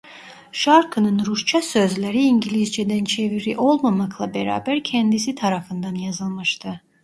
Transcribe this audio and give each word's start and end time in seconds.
Şarkının 0.51 1.25
Rusça 1.25 1.61
sözleri 1.61 2.21
İngilizceden 2.23 3.03
çeviri 3.05 3.57
olmamakla 3.57 4.33
beraber 4.33 4.83
kendisi 4.83 5.35
tarafından 5.35 5.95
yazılmıştı. 5.95 6.81